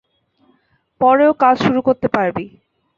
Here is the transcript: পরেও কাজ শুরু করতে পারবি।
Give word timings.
পরেও 1.01 1.31
কাজ 1.41 1.55
শুরু 1.65 1.79
করতে 1.87 2.07
পারবি। 2.07 2.45